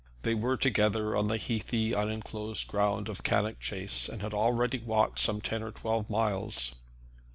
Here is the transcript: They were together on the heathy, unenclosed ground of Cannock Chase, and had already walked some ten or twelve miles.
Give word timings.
They 0.23 0.33
were 0.33 0.57
together 0.57 1.15
on 1.15 1.27
the 1.27 1.37
heathy, 1.37 1.93
unenclosed 1.93 2.67
ground 2.67 3.07
of 3.07 3.21
Cannock 3.21 3.59
Chase, 3.59 4.09
and 4.09 4.23
had 4.23 4.33
already 4.33 4.79
walked 4.79 5.19
some 5.19 5.41
ten 5.41 5.61
or 5.61 5.69
twelve 5.69 6.09
miles. 6.09 6.73